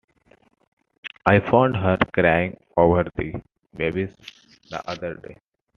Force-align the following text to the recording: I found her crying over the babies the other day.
I 1.27 1.39
found 1.41 1.77
her 1.77 1.99
crying 2.11 2.57
over 2.75 3.03
the 3.03 3.39
babies 3.77 4.09
the 4.67 4.81
other 4.89 5.13
day. 5.13 5.37